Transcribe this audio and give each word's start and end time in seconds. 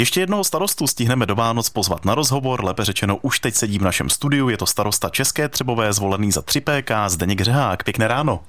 Ještě 0.00 0.20
jednoho 0.20 0.44
starostu 0.44 0.86
stihneme 0.86 1.26
do 1.26 1.34
Vánoc 1.34 1.68
pozvat 1.68 2.04
na 2.04 2.14
rozhovor, 2.14 2.64
lépe 2.64 2.84
řečeno 2.84 3.16
už 3.16 3.40
teď 3.40 3.54
sedí 3.54 3.78
v 3.78 3.82
našem 3.82 4.10
studiu, 4.10 4.48
je 4.48 4.56
to 4.56 4.66
starosta 4.66 5.08
České 5.08 5.48
Třebové, 5.48 5.92
zvolený 5.92 6.32
za 6.32 6.40
3PK, 6.40 7.08
Zdeněk 7.08 7.40
Řehák. 7.40 7.84
Pěkné 7.84 8.08
ráno. 8.08 8.40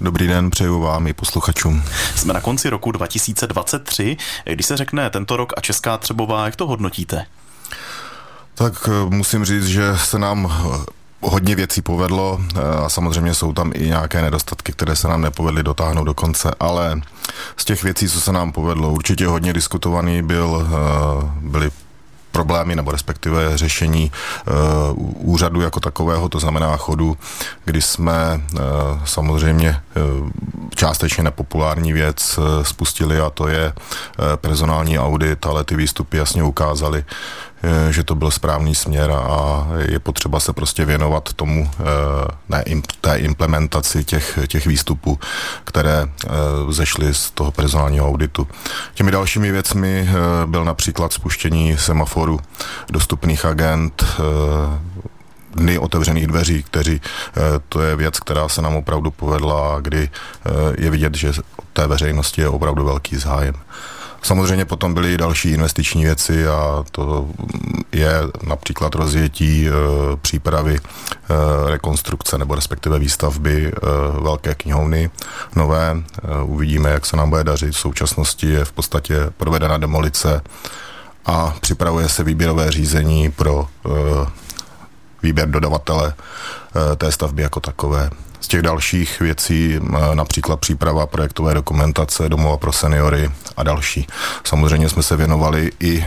Dobrý 0.00 0.26
den, 0.26 0.50
přeju 0.50 0.80
vám 0.80 1.06
i 1.06 1.12
posluchačům. 1.12 1.82
Jsme 2.16 2.34
na 2.34 2.40
konci 2.40 2.70
roku 2.70 2.92
2023. 2.92 4.16
Když 4.44 4.66
se 4.66 4.76
řekne 4.76 5.10
tento 5.10 5.36
rok 5.36 5.52
a 5.56 5.60
Česká 5.60 5.98
Třebová, 5.98 6.44
jak 6.44 6.56
to 6.56 6.66
hodnotíte? 6.66 7.26
Tak 8.54 8.88
eh, 8.88 9.14
musím 9.14 9.44
říct, 9.44 9.66
že 9.66 9.96
se 9.96 10.18
nám 10.18 10.52
eh, 10.52 11.01
hodně 11.22 11.54
věcí 11.54 11.82
povedlo 11.82 12.40
eh, 12.40 12.60
a 12.84 12.88
samozřejmě 12.88 13.34
jsou 13.34 13.52
tam 13.52 13.72
i 13.74 13.86
nějaké 13.86 14.22
nedostatky, 14.22 14.72
které 14.72 14.96
se 14.96 15.08
nám 15.08 15.22
nepovedly 15.22 15.62
dotáhnout 15.62 16.04
do 16.04 16.14
konce, 16.14 16.50
ale 16.60 17.00
z 17.56 17.64
těch 17.64 17.82
věcí, 17.82 18.08
co 18.08 18.20
se 18.20 18.32
nám 18.32 18.52
povedlo, 18.52 18.90
určitě 18.90 19.26
hodně 19.26 19.52
diskutovaný 19.52 20.22
byl, 20.22 20.68
byly 21.40 21.70
problémy 22.32 22.76
nebo 22.76 22.90
respektive 22.90 23.58
řešení 23.58 24.12
uh, 24.96 25.32
úřadu 25.32 25.60
jako 25.60 25.80
takového, 25.80 26.28
to 26.28 26.40
znamená 26.40 26.76
chodu, 26.76 27.16
kdy 27.64 27.82
jsme 27.82 28.40
samozřejmě 29.04 29.80
částečně 30.74 31.24
nepopulární 31.24 31.92
věc 31.92 32.38
uh, 32.38 32.62
spustili 32.62 33.20
a 33.20 33.30
to 33.30 33.48
je 33.48 33.72
uh, 33.72 34.24
personální 34.36 34.98
audit, 34.98 35.46
ale 35.46 35.64
ty 35.64 35.76
výstupy 35.76 36.16
jasně 36.16 36.42
ukázaly, 36.42 37.04
že 37.90 38.04
to 38.04 38.14
byl 38.14 38.30
správný 38.30 38.74
směr 38.74 39.10
a 39.10 39.66
je 39.78 39.98
potřeba 39.98 40.40
se 40.40 40.52
prostě 40.52 40.84
věnovat 40.84 41.32
tomu, 41.32 41.70
ne, 42.48 42.64
té 43.00 43.16
implementaci 43.16 44.04
těch, 44.04 44.38
těch 44.46 44.66
výstupů, 44.66 45.18
které 45.64 46.06
zešly 46.70 47.14
z 47.14 47.30
toho 47.30 47.50
personálního 47.50 48.08
auditu. 48.08 48.48
Těmi 48.94 49.10
dalšími 49.10 49.52
věcmi 49.52 50.08
byl 50.46 50.64
například 50.64 51.12
spuštění 51.12 51.76
semaforu 51.78 52.40
dostupných 52.90 53.44
agent, 53.44 54.04
dny 55.54 55.78
otevřených 55.78 56.26
dveří, 56.26 56.62
kteří, 56.62 57.00
to 57.68 57.80
je 57.82 57.96
věc, 57.96 58.20
která 58.20 58.48
se 58.48 58.62
nám 58.62 58.76
opravdu 58.76 59.10
povedla, 59.10 59.78
kdy 59.80 60.10
je 60.78 60.90
vidět, 60.90 61.14
že 61.14 61.32
té 61.72 61.86
veřejnosti 61.86 62.40
je 62.40 62.48
opravdu 62.48 62.84
velký 62.84 63.16
zájem. 63.16 63.54
Samozřejmě 64.22 64.64
potom 64.64 64.94
byly 64.94 65.14
i 65.14 65.16
další 65.18 65.50
investiční 65.50 66.04
věci 66.04 66.46
a 66.46 66.84
to 66.90 67.28
je 67.92 68.12
například 68.42 68.94
rozjetí 68.94 69.68
e, 69.68 69.72
přípravy 70.16 70.74
e, 70.76 71.70
rekonstrukce 71.70 72.38
nebo 72.38 72.54
respektive 72.54 72.98
výstavby 72.98 73.66
e, 73.66 73.72
velké 74.22 74.54
knihovny 74.54 75.10
nové. 75.56 75.96
E, 75.96 76.42
uvidíme, 76.42 76.90
jak 76.90 77.06
se 77.06 77.16
nám 77.16 77.30
bude 77.30 77.44
dařit. 77.44 77.74
V 77.74 77.78
současnosti 77.78 78.48
je 78.48 78.64
v 78.64 78.72
podstatě 78.72 79.16
provedena 79.36 79.78
demolice 79.78 80.42
a 81.26 81.54
připravuje 81.60 82.08
se 82.08 82.24
výběrové 82.24 82.70
řízení 82.70 83.30
pro 83.30 83.68
výběr 85.22 85.50
dodavatele 85.50 86.14
e, 86.92 86.96
té 86.96 87.12
stavby 87.12 87.42
jako 87.42 87.60
takové. 87.60 88.10
Z 88.40 88.48
těch 88.48 88.62
dalších 88.62 89.20
věcí 89.20 89.80
například 90.14 90.60
příprava 90.60 91.06
projektové 91.06 91.54
dokumentace 91.54 92.28
domova 92.28 92.56
pro 92.56 92.72
seniory 92.72 93.30
a 93.56 93.62
další. 93.62 94.06
Samozřejmě 94.44 94.88
jsme 94.88 95.02
se 95.02 95.16
věnovali 95.16 95.72
i 95.80 95.98
e, 95.98 96.06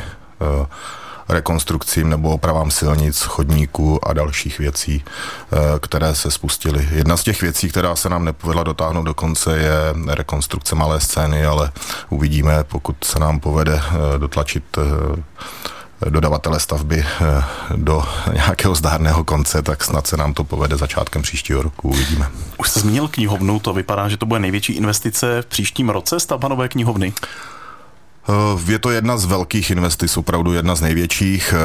rekonstrukcím 1.30 2.10
nebo 2.10 2.30
opravám 2.30 2.72
silnic, 2.72 3.22
chodníků 3.22 4.08
a 4.08 4.14
dalších 4.14 4.60
věcí, 4.60 5.04
které 5.80 6.16
se 6.16 6.32
spustily. 6.32 6.90
Jedna 6.92 7.18
z 7.18 7.24
těch 7.24 7.42
věcí, 7.42 7.70
která 7.70 7.96
se 7.96 8.10
nám 8.10 8.26
nepovedla 8.26 8.64
dotáhnout 8.64 9.04
do 9.04 9.14
konce, 9.14 9.58
je 9.58 9.74
rekonstrukce 10.08 10.76
malé 10.76 11.00
scény, 11.00 11.46
ale 11.46 11.72
uvidíme, 12.10 12.64
pokud 12.64 13.04
se 13.04 13.20
nám 13.20 13.40
povede 13.40 13.82
dotlačit 14.18 14.64
dodavatele 16.10 16.60
stavby 16.60 17.06
eh, 17.06 17.44
do 17.76 18.04
nějakého 18.34 18.76
zdárného 18.76 19.24
konce, 19.24 19.62
tak 19.62 19.84
snad 19.84 20.08
se 20.08 20.18
nám 20.18 20.34
to 20.34 20.44
povede 20.44 20.78
začátkem 20.78 21.22
příštího 21.22 21.62
roku, 21.62 21.90
uvidíme. 21.90 22.28
Už 22.58 22.70
jste 22.70 22.80
zmínil 22.80 23.08
knihovnu, 23.08 23.60
to 23.60 23.74
vypadá, 23.74 24.10
že 24.10 24.18
to 24.18 24.26
bude 24.26 24.40
největší 24.40 24.74
investice 24.74 25.42
v 25.42 25.46
příštím 25.46 25.90
roce 25.90 26.20
stavba 26.20 26.48
nové 26.48 26.70
knihovny. 26.70 27.14
Eh, 28.30 28.72
je 28.72 28.80
to 28.80 28.92
jedna 28.92 29.18
z 29.18 29.26
velkých 29.26 29.72
investic, 29.72 30.18
opravdu 30.18 30.54
jedna 30.54 30.76
z 30.76 30.82
největších. 30.82 31.54
Eh, 31.54 31.60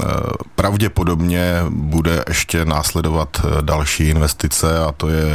eh, 0.00 0.06
pravděpodobně 0.54 1.64
bude 1.68 2.24
ještě 2.28 2.64
následovat 2.64 3.40
další 3.60 4.08
investice 4.08 4.78
a 4.78 4.92
to 4.92 5.08
je 5.08 5.26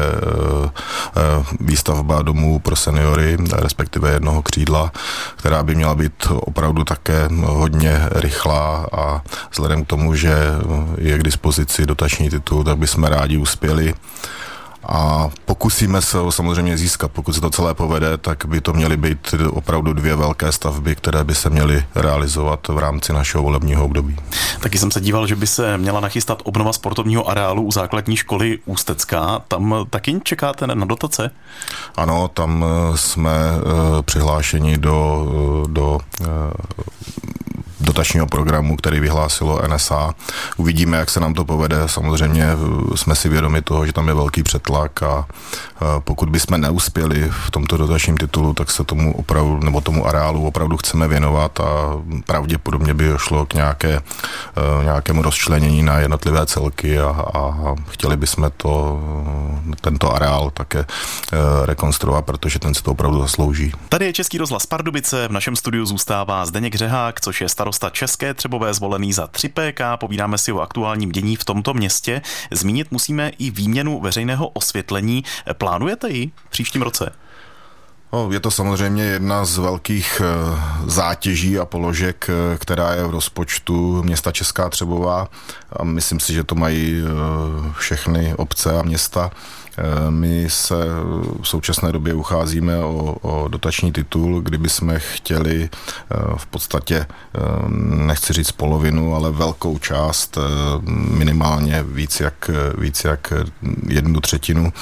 výstavba 1.60 2.22
domů 2.22 2.60
pro 2.60 2.76
seniory, 2.76 3.38
respektive 3.52 4.12
jednoho 4.12 4.42
křídla, 4.42 4.92
která 5.36 5.64
by 5.64 5.76
měla 5.76 5.96
být 5.96 6.28
opravdu 6.30 6.84
také 6.84 7.30
hodně 7.44 8.02
rychlá 8.12 8.88
a 8.92 9.22
vzhledem 9.52 9.86
k 9.86 9.88
tomu, 9.88 10.16
že 10.16 10.36
je 10.98 11.18
k 11.18 11.24
dispozici 11.24 11.86
dotační 11.86 12.30
titul, 12.30 12.64
tak 12.64 12.78
bychom 12.78 13.04
rádi 13.04 13.38
uspěli 13.38 13.94
a 14.92 15.30
pokusíme 15.46 16.02
se 16.02 16.18
ho 16.18 16.32
samozřejmě 16.32 16.78
získat. 16.78 17.12
Pokud 17.12 17.34
se 17.34 17.42
to 17.42 17.50
celé 17.50 17.74
povede, 17.74 18.18
tak 18.18 18.46
by 18.46 18.62
to 18.62 18.74
měly 18.74 18.98
být 18.98 19.36
opravdu 19.50 19.94
dvě 19.94 20.16
velké 20.16 20.52
stavby, 20.52 20.96
které 20.96 21.24
by 21.24 21.36
se 21.36 21.50
měly 21.50 21.86
realizovat 21.96 22.68
v 22.68 22.78
rámci 22.78 23.14
našeho 23.14 23.44
volebního 23.44 23.86
období. 23.86 24.16
Taky 24.60 24.78
jsem 24.78 24.92
se 24.92 25.02
díval, 25.02 25.28
že 25.28 25.36
by 25.36 25.48
se 25.48 25.78
měla 25.78 26.00
nachystat 26.00 26.42
obnova 26.44 26.74
sportovního 26.74 27.30
areálu 27.30 27.64
u 27.64 27.72
základní 27.72 28.18
školy 28.18 28.60
Ústecká. 28.66 29.42
Tam 29.48 29.76
taky 29.90 30.20
čekáte 30.24 30.68
na 30.68 30.86
dotace? 30.86 31.32
Ano, 31.96 32.28
tam 32.28 32.66
eh, 32.66 32.98
jsme 32.98 33.32
eh, 33.32 34.02
přihlášeni 34.02 34.78
do, 34.78 35.28
eh, 35.66 35.68
do 35.68 36.00
dotačního 37.82 38.28
programu, 38.28 38.76
který 38.76 39.00
vyhlásilo 39.00 39.62
NSA. 39.68 40.14
Uvidíme, 40.58 40.98
jak 40.98 41.10
se 41.10 41.20
nám 41.20 41.34
to 41.34 41.46
povede. 41.46 41.78
Samozřejmě 41.86 42.46
eh, 42.46 42.98
jsme 42.98 43.16
si 43.16 43.30
vědomi 43.30 43.62
toho, 43.62 43.86
že 43.86 43.94
tam 43.94 44.08
je 44.08 44.14
velký 44.14 44.44
přetlak 44.44 45.04
a 45.04 45.26
eh, 45.28 45.86
pokud 46.00 46.30
bychom 46.30 46.62
neuspěli 46.62 47.30
v 47.46 47.52
tomto 47.52 47.78
dotačním 47.78 48.18
titulu, 48.18 48.54
tak 48.54 48.72
se 48.72 48.84
tomu 48.84 49.16
opravdu, 49.16 49.60
nebo 49.64 49.82
tomu 49.82 50.08
areálu 50.08 50.48
opravdu 50.48 50.78
chceme 50.78 51.08
věnovat 51.08 51.60
a 51.60 51.64
pravděpodobně 52.26 52.94
by 52.94 53.14
šlo 53.18 53.46
k 53.46 53.54
nějaké, 53.54 53.94
eh, 53.94 54.84
nějakému 54.84 55.22
rozčlenění 55.22 55.84
na 55.84 56.00
jednotlivé 56.00 56.46
celky 56.46 57.00
a, 57.00 57.10
a 57.34 57.76
chtěli 57.90 58.18
bychom 58.18 58.52
to, 58.58 59.02
tento 59.82 60.16
areál 60.16 60.50
také 60.54 60.86
rekonstruovat, 61.66 62.26
protože 62.26 62.60
ten 62.60 62.74
se 62.74 62.84
to 62.84 62.92
opravdu 62.92 63.22
zaslouží. 63.22 63.72
Tady 63.90 64.06
je 64.06 64.14
Český 64.14 64.38
rozhlas 64.38 64.66
Pardubice, 64.66 65.28
v 65.28 65.32
našem 65.32 65.56
studiu 65.56 65.86
zůstává 65.86 66.46
Zdeněk 66.46 66.76
Řehák, 66.76 67.22
což 67.22 67.42
je 67.42 67.50
starosta 67.50 67.71
starosta 67.72 67.90
České 67.90 68.34
Třebové 68.34 68.74
zvolený 68.74 69.14
za 69.14 69.26
3PK. 69.26 69.98
Povídáme 69.98 70.38
si 70.38 70.52
o 70.52 70.60
aktuálním 70.60 71.12
dění 71.12 71.36
v 71.36 71.46
tomto 71.46 71.74
městě. 71.74 72.22
Zmínit 72.52 72.92
musíme 72.92 73.30
i 73.30 73.52
výměnu 73.52 74.00
veřejného 74.00 74.48
osvětlení. 74.48 75.24
Plánujete 75.54 76.10
ji 76.10 76.32
v 76.48 76.50
příštím 76.50 76.82
roce? 76.82 77.12
No, 78.14 78.32
je 78.32 78.40
to 78.40 78.52
samozřejmě 78.52 79.04
jedna 79.04 79.46
z 79.46 79.58
velkých 79.58 80.22
eh, 80.22 80.60
zátěží 80.86 81.60
a 81.60 81.66
položek, 81.66 82.30
eh, 82.30 82.58
která 82.58 82.94
je 82.94 83.04
v 83.04 83.12
rozpočtu 83.12 84.04
města 84.04 84.32
Česká 84.32 84.70
Třebová 84.70 85.28
a 85.74 85.84
myslím 85.84 86.20
si, 86.20 86.34
že 86.34 86.44
to 86.44 86.56
mají 86.56 87.02
eh, 87.02 87.72
všechny 87.78 88.36
obce 88.36 88.80
a 88.80 88.84
města. 88.84 89.32
My 90.10 90.46
se 90.50 90.76
v 91.42 91.48
současné 91.48 91.92
době 91.92 92.14
ucházíme 92.14 92.78
o, 92.78 93.16
o 93.22 93.48
dotační 93.48 93.92
titul, 93.92 94.42
kdyby 94.42 94.70
jsme 94.70 95.00
chtěli 95.00 95.70
v 96.36 96.46
podstatě, 96.46 97.06
nechci 97.80 98.34
říct 98.34 98.52
polovinu, 98.52 99.16
ale 99.16 99.32
velkou 99.32 99.78
část, 99.78 100.38
minimálně 101.10 101.84
víc 101.84 102.20
jak, 102.20 102.52
víc 102.78 103.04
jak 103.04 103.34
jednu 103.88 104.20
třetinu 104.20 104.74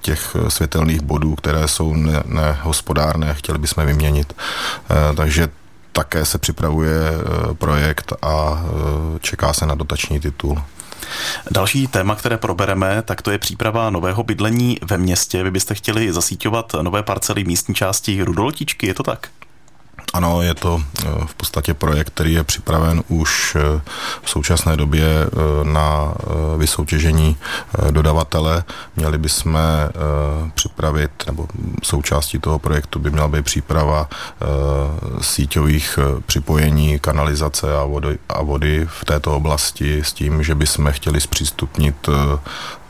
těch 0.00 0.36
světelných 0.48 1.00
bodů, 1.00 1.34
které 1.34 1.68
jsou 1.68 1.94
nehospodárné, 2.30 3.34
chtěli 3.34 3.58
bychom 3.58 3.86
vyměnit. 3.86 4.36
Eh, 4.90 5.16
takže 5.16 5.48
také 5.92 6.24
se 6.24 6.38
připravuje 6.38 6.92
eh, 6.92 7.54
projekt 7.54 8.12
a 8.22 8.64
eh, 8.64 9.18
čeká 9.18 9.52
se 9.52 9.66
na 9.66 9.74
dotační 9.74 10.20
titul. 10.20 10.62
Další 11.50 11.86
téma, 11.86 12.14
které 12.14 12.36
probereme, 12.36 13.02
tak 13.02 13.22
to 13.22 13.30
je 13.30 13.38
příprava 13.38 13.90
nového 13.90 14.22
bydlení 14.22 14.78
ve 14.82 14.98
městě. 14.98 15.42
Vy 15.42 15.50
byste 15.50 15.74
chtěli 15.74 16.12
zasíťovat 16.12 16.72
nové 16.82 17.02
parcely 17.02 17.44
místní 17.44 17.74
části 17.74 18.22
Rudolotičky, 18.22 18.86
je 18.86 18.94
to 18.94 19.02
tak? 19.02 19.28
Ano, 20.12 20.42
je 20.42 20.54
to 20.54 20.82
eh, 20.82 21.08
v 21.26 21.34
podstatě 21.34 21.74
projekt, 21.74 22.10
který 22.10 22.32
je 22.32 22.44
připraven 22.44 23.02
už 23.08 23.56
eh, 23.56 23.80
v 24.22 24.30
současné 24.30 24.76
době 24.76 25.06
eh, 25.06 25.28
na 25.64 26.14
vysoutěžení 26.56 27.36
dodavatele. 27.90 28.64
Měli 28.96 29.18
bychom 29.18 29.58
připravit, 30.54 31.10
nebo 31.26 31.46
součástí 31.82 32.38
toho 32.38 32.58
projektu 32.58 32.98
by 32.98 33.10
měla 33.10 33.28
být 33.28 33.44
příprava 33.44 34.08
síťových 35.20 35.98
připojení, 36.26 36.98
kanalizace 36.98 37.76
a 37.76 37.84
vody, 37.84 38.18
a 38.28 38.42
vody 38.42 38.86
v 38.90 39.04
této 39.04 39.36
oblasti 39.36 40.04
s 40.04 40.12
tím, 40.12 40.42
že 40.42 40.54
bychom 40.54 40.92
chtěli 40.92 41.20
zpřístupnit 41.20 42.08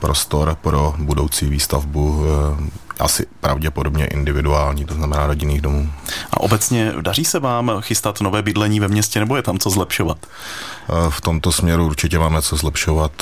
prostor 0.00 0.56
pro 0.60 0.94
budoucí 0.98 1.48
výstavbu 1.48 2.24
asi 3.00 3.26
pravděpodobně 3.40 4.06
individuální, 4.06 4.84
to 4.84 4.94
znamená 4.94 5.26
rodinných 5.26 5.60
domů. 5.60 5.90
A 6.32 6.40
obecně 6.40 6.92
daří 7.00 7.24
se 7.24 7.38
vám 7.38 7.72
chystat 7.80 8.20
nové 8.20 8.42
bydlení 8.42 8.80
ve 8.80 8.88
městě, 8.88 9.20
nebo 9.20 9.36
je 9.36 9.42
tam 9.42 9.58
co 9.58 9.70
zlepšovat? 9.70 10.18
V 11.08 11.20
tomto 11.20 11.52
směru 11.52 11.86
určitě 11.86 12.18
máme 12.18 12.42
co 12.42 12.56
zlepšovat. 12.56 13.12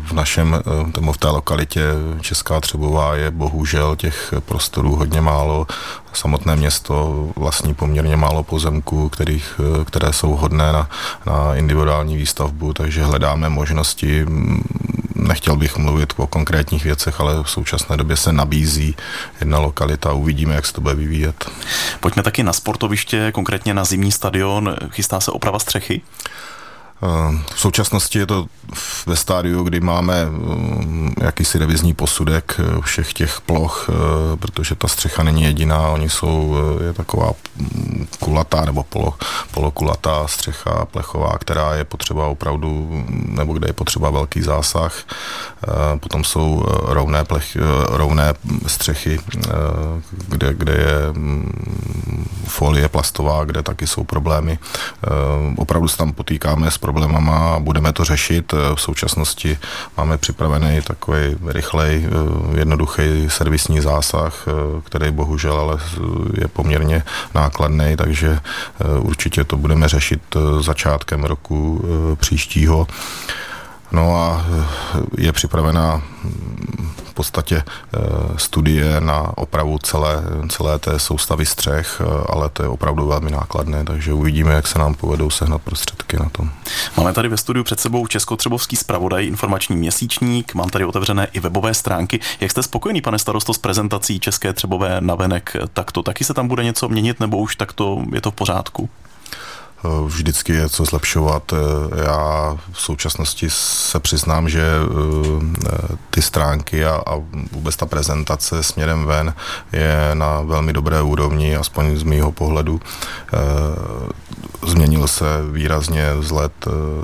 V 0.00 0.12
našem, 0.12 0.62
nebo 0.96 1.12
v 1.12 1.18
té 1.18 1.28
lokalitě 1.28 1.82
Česká 2.20 2.60
Třebová 2.60 3.14
je 3.14 3.30
bohužel 3.30 3.96
těch 3.96 4.34
prostorů 4.40 4.96
hodně 4.96 5.20
málo. 5.20 5.66
Samotné 6.12 6.56
město 6.56 7.28
vlastní 7.36 7.74
poměrně 7.74 8.16
málo 8.16 8.42
pozemků, 8.42 9.08
kterých, 9.08 9.60
které 9.84 10.12
jsou 10.12 10.36
hodné 10.36 10.72
na, 10.72 10.88
na 11.26 11.54
individuální 11.54 12.16
výstavbu, 12.16 12.72
takže 12.72 13.04
hledáme 13.04 13.48
možnosti 13.48 14.26
nechtěl 15.14 15.56
bych 15.56 15.76
mluvit 15.76 16.12
o 16.16 16.26
konkrétních 16.26 16.84
věcech, 16.84 17.20
ale 17.20 17.42
v 17.42 17.50
současné 17.50 17.96
době 17.96 18.16
se 18.16 18.32
nabízí 18.32 18.96
jedna 19.40 19.58
lokalita. 19.58 20.12
Uvidíme, 20.12 20.54
jak 20.54 20.66
se 20.66 20.72
to 20.72 20.80
bude 20.80 20.94
vyvíjet. 20.94 21.50
Pojďme 22.00 22.22
taky 22.22 22.42
na 22.42 22.52
sportoviště, 22.52 23.32
konkrétně 23.32 23.74
na 23.74 23.84
zimní 23.84 24.12
stadion. 24.12 24.76
Chystá 24.90 25.20
se 25.20 25.30
oprava 25.30 25.58
střechy? 25.58 26.02
V 27.54 27.60
současnosti 27.60 28.18
je 28.18 28.26
to 28.26 28.46
ve 29.06 29.16
stádiu, 29.16 29.62
kdy 29.62 29.80
máme 29.80 30.26
mm, 30.26 31.14
jakýsi 31.20 31.58
revizní 31.58 31.94
posudek 31.94 32.56
eh, 32.58 32.80
všech 32.80 33.12
těch 33.12 33.40
ploch, 33.40 33.90
eh, 33.90 34.36
protože 34.36 34.74
ta 34.74 34.88
střecha 34.88 35.22
není 35.22 35.42
jediná, 35.42 35.80
oni 35.80 36.10
jsou, 36.10 36.56
eh, 36.80 36.84
je 36.84 36.92
taková 36.92 37.32
mm, 37.56 38.06
kulatá 38.18 38.64
nebo 38.64 38.82
polo, 38.82 39.14
polokulatá 39.50 40.28
střecha 40.28 40.84
plechová, 40.84 41.38
která 41.38 41.74
je 41.74 41.84
potřeba 41.84 42.26
opravdu, 42.26 42.68
mm, 42.68 43.34
nebo 43.38 43.52
kde 43.52 43.68
je 43.68 43.72
potřeba 43.72 44.10
velký 44.10 44.42
zásah. 44.42 45.04
Potom 46.00 46.24
jsou 46.24 46.64
rovné, 46.82 47.24
plech, 47.24 47.56
rovné 47.88 48.34
střechy, 48.66 49.18
kde, 50.28 50.54
kde 50.54 50.72
je 50.72 51.12
folie 52.44 52.88
plastová, 52.88 53.44
kde 53.44 53.62
taky 53.62 53.86
jsou 53.86 54.04
problémy. 54.04 54.58
Opravdu 55.56 55.88
se 55.88 55.96
tam 55.96 56.12
potýkáme 56.12 56.70
s 56.70 56.78
problémama 56.78 57.54
a 57.54 57.58
budeme 57.58 57.92
to 57.92 58.04
řešit. 58.04 58.52
V 58.74 58.80
současnosti 58.80 59.58
máme 59.96 60.18
připravený 60.18 60.82
takový 60.82 61.36
rychlej, 61.46 62.08
jednoduchý 62.54 63.02
servisní 63.28 63.80
zásah, 63.80 64.46
který 64.84 65.10
bohužel 65.10 65.60
ale 65.60 65.78
je 66.40 66.48
poměrně 66.48 67.02
nákladný, 67.34 67.96
takže 67.96 68.38
určitě 68.98 69.44
to 69.44 69.56
budeme 69.56 69.88
řešit 69.88 70.22
začátkem 70.60 71.24
roku 71.24 71.84
příštího. 72.14 72.86
No 73.92 74.16
a 74.16 74.44
je 75.18 75.32
připravená 75.32 76.02
v 77.14 77.16
podstatě 77.16 77.62
eh, 77.62 77.98
studie 78.36 79.00
na 79.00 79.38
opravu 79.38 79.78
celé, 79.78 80.22
celé 80.48 80.78
té 80.78 80.98
soustavy 80.98 81.46
střech, 81.46 82.00
eh, 82.00 82.24
ale 82.28 82.48
to 82.48 82.62
je 82.62 82.68
opravdu 82.68 83.06
velmi 83.06 83.30
nákladné, 83.30 83.84
takže 83.84 84.12
uvidíme, 84.12 84.54
jak 84.54 84.66
se 84.66 84.78
nám 84.78 84.94
povedou 84.94 85.30
sehnat 85.30 85.62
prostředky 85.62 86.16
na 86.16 86.28
to. 86.32 86.46
Máme 86.96 87.12
tady 87.12 87.28
ve 87.28 87.36
studiu 87.36 87.64
před 87.64 87.80
sebou 87.80 88.06
Českotřebovský 88.06 88.76
zpravodaj, 88.76 89.26
informační 89.26 89.76
měsíčník, 89.76 90.54
mám 90.54 90.70
tady 90.70 90.84
otevřené 90.84 91.26
i 91.32 91.40
webové 91.40 91.74
stránky. 91.74 92.20
Jak 92.40 92.50
jste 92.50 92.62
spokojený, 92.62 93.00
pane 93.00 93.18
starosto, 93.18 93.54
s 93.54 93.58
prezentací 93.58 94.20
České 94.20 94.52
Třebové 94.52 94.96
navenek? 95.00 95.56
Tak 95.72 95.92
to 95.92 96.02
taky 96.02 96.24
se 96.24 96.34
tam 96.34 96.48
bude 96.48 96.64
něco 96.64 96.88
měnit, 96.88 97.20
nebo 97.20 97.38
už 97.38 97.56
takto 97.56 98.02
je 98.12 98.20
to 98.20 98.30
v 98.30 98.34
pořádku? 98.34 98.88
Eh, 99.84 99.88
vždycky 100.06 100.52
je 100.52 100.68
co 100.68 100.84
zlepšovat. 100.84 101.52
Eh, 101.52 102.04
já 102.04 102.56
v 102.72 102.80
současnosti 102.80 103.46
se 103.50 104.00
přiznám, 104.00 104.48
že 104.48 104.62
eh, 104.62 105.70
ty 106.10 106.22
stránky 106.22 106.84
a, 106.84 107.02
a 107.06 107.14
vůbec 107.52 107.76
ta 107.76 107.86
prezentace 107.86 108.62
směrem 108.62 109.04
ven 109.04 109.34
je 109.72 110.10
na 110.14 110.40
velmi 110.40 110.72
dobré 110.72 111.02
úrovni, 111.02 111.56
aspoň 111.56 111.96
z 111.96 112.02
mýho 112.02 112.32
pohledu. 112.32 112.80
Změnil 114.66 115.08
se 115.08 115.24
výrazně 115.52 116.14
vzhled 116.14 116.52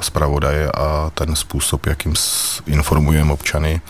zpravodaje 0.01 0.73
a 0.73 1.11
ten 1.15 1.37
způsob, 1.37 1.87
jakým 1.87 2.15
informujeme 2.67 3.33
občany 3.33 3.81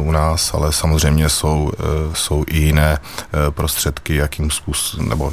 u 0.00 0.12
nás, 0.12 0.54
ale 0.54 0.72
samozřejmě 0.72 1.28
jsou, 1.28 1.72
jsou 2.12 2.44
i 2.46 2.58
jiné 2.58 2.98
prostředky, 3.50 4.16
jakým 4.16 4.50
způsobem, 4.50 5.08
nebo 5.08 5.32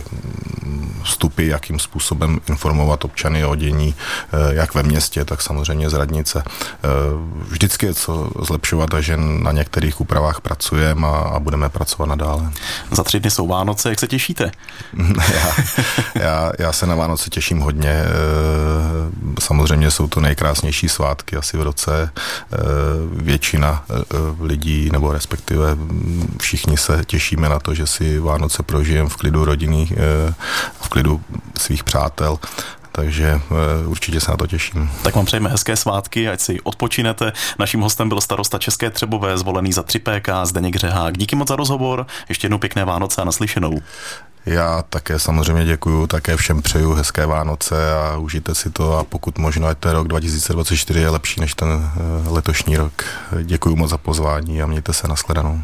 vstupy, 1.04 1.48
jakým 1.48 1.80
způsobem 1.80 2.40
informovat 2.82 3.06
občany 3.06 3.46
o 3.46 3.56
dění, 3.56 3.96
eh, 3.96 4.56
jak 4.56 4.74
ve 4.74 4.84
městě, 4.84 5.26
tak 5.26 5.42
samozřejmě 5.42 5.90
z 5.90 5.94
radnice. 5.94 6.44
Eh, 6.46 6.88
vždycky 7.50 7.86
je 7.86 7.94
co 7.94 8.30
zlepšovat, 8.42 8.90
takže 8.90 9.18
na 9.18 9.52
některých 9.52 10.02
úpravách 10.02 10.42
pracujeme 10.42 11.08
a, 11.08 11.12
a 11.12 11.40
budeme 11.40 11.70
pracovat 11.70 12.10
nadále. 12.10 12.52
Za 12.92 13.04
tři 13.04 13.20
dny 13.20 13.32
jsou 13.32 13.48
Vánoce, 13.48 13.90
jak 13.90 14.00
se 14.00 14.08
těšíte? 14.08 14.52
já, 15.34 15.56
já, 16.16 16.52
já 16.60 16.72
se 16.72 16.88
na 16.88 16.96
Vánoce 16.96 17.30
těším 17.30 17.60
hodně. 17.60 17.92
Eh, 17.92 18.12
samozřejmě 19.40 19.92
jsou 19.92 20.08
to 20.08 20.20
nejkrásnější 20.20 20.90
svátky 20.90 21.36
asi 21.36 21.58
v 21.58 21.62
roce. 21.62 22.10
Většina 23.12 23.84
lidí, 24.40 24.90
nebo 24.92 25.12
respektive 25.12 25.78
všichni 26.42 26.78
se 26.78 27.02
těšíme 27.06 27.50
na 27.50 27.60
to, 27.60 27.74
že 27.74 27.88
si 27.88 28.20
Vánoce 28.20 28.64
prožijeme 28.64 29.10
v 29.10 29.16
klidu 29.16 29.46
rodiny, 29.46 29.90
v 30.82 30.90
klidu 30.90 31.22
svých 31.58 31.84
přátel 31.84 32.40
takže 32.92 33.42
uh, 33.84 33.92
určitě 33.92 34.20
se 34.20 34.32
na 34.32 34.38
to 34.38 34.48
těším. 34.48 34.92
Tak 35.04 35.16
vám 35.16 35.26
přejeme 35.26 35.50
hezké 35.50 35.76
svátky, 35.76 36.30
ať 36.30 36.40
si 36.40 36.62
odpočinete. 36.62 37.34
Naším 37.60 37.82
hostem 37.82 38.10
byl 38.10 38.22
starosta 38.22 38.58
České 38.58 38.90
Třebové, 38.90 39.38
zvolený 39.38 39.74
za 39.74 39.82
3PK, 39.82 40.46
Zdeněk 40.46 40.76
Řehák. 40.76 41.18
Díky 41.18 41.36
moc 41.36 41.48
za 41.48 41.56
rozhovor, 41.56 42.06
ještě 42.30 42.46
jednou 42.46 42.58
pěkné 42.58 42.86
Vánoce 42.86 43.22
a 43.22 43.26
naslyšenou. 43.26 43.82
Já 44.46 44.84
také 44.90 45.20
samozřejmě 45.20 45.66
děkuju, 45.66 46.08
také 46.08 46.38
všem 46.38 46.62
přeju 46.62 46.94
hezké 46.94 47.26
Vánoce 47.26 47.94
a 47.94 48.18
užijte 48.18 48.56
si 48.56 48.70
to 48.70 48.98
a 48.98 49.04
pokud 49.04 49.38
možno, 49.38 49.68
ať 49.68 49.78
ten 49.78 49.92
rok 49.92 50.08
2024 50.08 51.00
je 51.00 51.10
lepší 51.10 51.42
než 51.42 51.54
ten 51.54 51.70
eh, 51.70 52.30
letošní 52.30 52.78
rok. 52.78 53.04
Děkuji 53.44 53.76
moc 53.76 53.90
za 53.90 53.98
pozvání 53.98 54.62
a 54.62 54.66
mějte 54.66 54.94
se 54.94 55.08
nashledanou. 55.08 55.62